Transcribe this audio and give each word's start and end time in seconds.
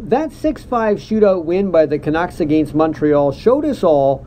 That 0.00 0.30
6 0.30 0.62
5 0.62 0.98
shootout 0.98 1.44
win 1.44 1.72
by 1.72 1.84
the 1.84 1.98
Canucks 1.98 2.38
against 2.38 2.72
Montreal 2.72 3.32
showed 3.32 3.64
us 3.64 3.82
all 3.82 4.24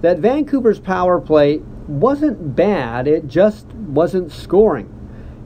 that 0.00 0.18
Vancouver's 0.18 0.80
power 0.80 1.20
play 1.20 1.58
wasn't 1.86 2.56
bad, 2.56 3.06
it 3.06 3.28
just 3.28 3.66
wasn't 3.68 4.32
scoring. 4.32 4.92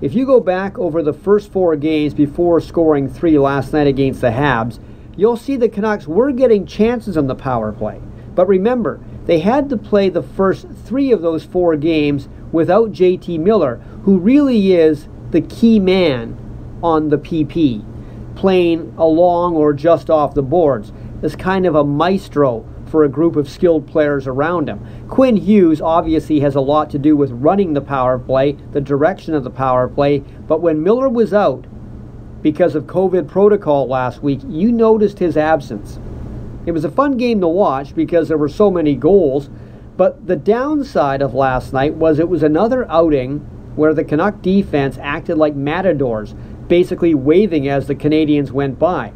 If 0.01 0.15
you 0.15 0.25
go 0.25 0.41
back 0.41 0.79
over 0.79 1.03
the 1.03 1.13
first 1.13 1.53
four 1.53 1.77
games 1.77 2.15
before 2.15 2.59
scoring 2.59 3.07
three 3.07 3.39
last 3.39 3.75
night 3.75 3.87
against 3.87 4.23
the 4.23 4.29
Habs, 4.31 4.81
you'll 5.15 5.37
see 5.37 5.57
the 5.57 5.69
Canucks 5.69 6.07
were 6.07 6.33
getting 6.33 6.65
chances 6.65 7.19
on 7.19 7.27
the 7.27 7.35
power 7.35 7.71
play. 7.71 8.01
But 8.35 8.49
remember, 8.49 8.99
they 9.27 9.41
had 9.41 9.69
to 9.69 9.77
play 9.77 10.09
the 10.09 10.23
first 10.23 10.69
three 10.87 11.13
of 11.13 11.21
those 11.21 11.45
four 11.45 11.77
games 11.77 12.31
without 12.51 12.93
JT 12.93 13.41
Miller, 13.41 13.77
who 14.05 14.19
really 14.19 14.73
is 14.73 15.07
the 15.33 15.43
key 15.43 15.79
man 15.79 16.39
on 16.83 17.11
the 17.11 17.19
PP 17.19 17.85
playing 18.37 18.95
along 18.97 19.57
or 19.57 19.73
just 19.73 20.11
off 20.11 20.35
the 20.35 20.43
boards 20.43 20.93
as 21.23 21.35
kind 21.35 21.67
of 21.67 21.75
a 21.75 21.85
maestro 21.85 22.65
for 22.87 23.03
a 23.03 23.09
group 23.09 23.35
of 23.35 23.49
skilled 23.49 23.87
players 23.87 24.27
around 24.27 24.69
him. 24.69 25.09
Quinn 25.09 25.37
Hughes 25.37 25.81
obviously 25.81 26.41
has 26.41 26.55
a 26.55 26.61
lot 26.61 26.89
to 26.91 26.99
do 26.99 27.17
with 27.17 27.31
running 27.33 27.73
the 27.73 27.81
power 27.81 28.19
play, 28.19 28.53
the 28.73 28.81
direction 28.81 29.35
of 29.35 29.43
the 29.43 29.51
power 29.51 29.89
play, 29.89 30.21
but 30.47 30.61
when 30.61 30.83
Miller 30.83 31.09
was 31.09 31.35
out 31.35 31.67
because 32.43 32.77
of 32.77 32.85
COVID 32.85 33.27
protocol 33.27 33.89
last 33.89 34.23
week, 34.23 34.41
you 34.47 34.71
noticed 34.71 35.19
his 35.19 35.37
absence. 35.37 35.99
It 36.65 36.73
was 36.73 36.85
a 36.85 36.91
fun 36.91 37.17
game 37.17 37.41
to 37.41 37.49
watch 37.49 37.95
because 37.95 38.29
there 38.29 38.39
were 38.39 38.49
so 38.49 38.71
many 38.71 38.95
goals, 38.95 39.51
but 39.97 40.27
the 40.27 40.37
downside 40.37 41.23
of 41.23 41.35
last 41.35 41.73
night 41.73 41.95
was 41.95 42.19
it 42.19 42.29
was 42.29 42.43
another 42.43 42.89
outing 42.91 43.39
where 43.75 43.95
the 43.95 44.05
Canuck 44.05 44.43
defense 44.43 44.99
acted 45.01 45.37
like 45.37 45.55
matadors, 45.55 46.35
basically 46.69 47.15
waving 47.15 47.69
as 47.69 47.87
the 47.87 47.95
Canadiens 47.95 48.51
went 48.51 48.79
by. 48.79 49.13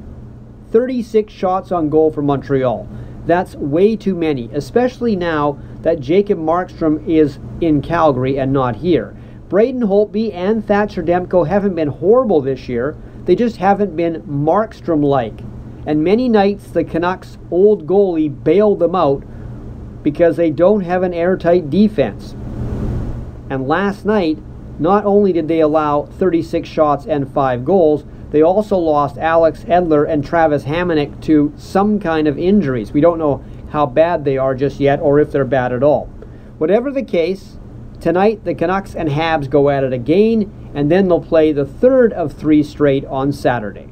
36 0.70 1.32
shots 1.32 1.72
on 1.72 1.88
goal 1.88 2.10
for 2.10 2.22
Montreal. 2.22 2.88
That's 3.26 3.54
way 3.54 3.96
too 3.96 4.14
many, 4.14 4.48
especially 4.52 5.16
now 5.16 5.58
that 5.82 6.00
Jacob 6.00 6.38
Markstrom 6.38 7.06
is 7.08 7.38
in 7.60 7.82
Calgary 7.82 8.38
and 8.38 8.52
not 8.52 8.76
here. 8.76 9.16
Braden 9.48 9.82
Holtby 9.82 10.32
and 10.32 10.64
Thatcher 10.64 11.02
Demko 11.02 11.46
haven't 11.46 11.74
been 11.74 11.88
horrible 11.88 12.40
this 12.40 12.68
year, 12.68 12.96
they 13.24 13.34
just 13.34 13.56
haven't 13.56 13.96
been 13.96 14.22
Markstrom 14.22 15.02
like. 15.02 15.40
And 15.86 16.04
many 16.04 16.28
nights 16.28 16.68
the 16.68 16.84
Canucks' 16.84 17.38
old 17.50 17.86
goalie 17.86 18.32
bailed 18.44 18.78
them 18.78 18.94
out 18.94 19.24
because 20.02 20.36
they 20.36 20.50
don't 20.50 20.82
have 20.82 21.02
an 21.02 21.12
airtight 21.12 21.68
defense. 21.68 22.34
And 23.50 23.66
last 23.66 24.04
night, 24.04 24.38
not 24.80 25.04
only 25.04 25.32
did 25.32 25.46
they 25.46 25.60
allow 25.60 26.06
36 26.06 26.68
shots 26.68 27.04
and 27.04 27.32
5 27.32 27.64
goals, 27.64 28.04
they 28.30 28.42
also 28.42 28.78
lost 28.78 29.18
Alex 29.18 29.60
Edler 29.64 30.08
and 30.08 30.24
Travis 30.24 30.64
Hamonic 30.64 31.20
to 31.22 31.52
some 31.56 32.00
kind 32.00 32.26
of 32.26 32.38
injuries. 32.38 32.92
We 32.92 33.00
don't 33.00 33.18
know 33.18 33.44
how 33.70 33.86
bad 33.86 34.24
they 34.24 34.38
are 34.38 34.54
just 34.54 34.80
yet 34.80 34.98
or 35.00 35.20
if 35.20 35.30
they're 35.30 35.44
bad 35.44 35.72
at 35.72 35.82
all. 35.82 36.06
Whatever 36.58 36.90
the 36.90 37.02
case, 37.02 37.58
tonight 38.00 38.44
the 38.44 38.54
Canucks 38.54 38.94
and 38.94 39.10
Habs 39.10 39.50
go 39.50 39.68
at 39.68 39.84
it 39.84 39.92
again, 39.92 40.70
and 40.74 40.90
then 40.90 41.08
they'll 41.08 41.20
play 41.20 41.52
the 41.52 41.66
third 41.66 42.12
of 42.14 42.32
three 42.32 42.62
straight 42.62 43.04
on 43.04 43.32
Saturday. 43.32 43.90